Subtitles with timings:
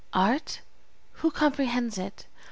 [0.13, 0.61] Art!
[1.17, 2.25] who comprehends it?